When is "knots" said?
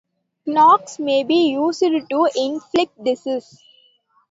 0.47-0.97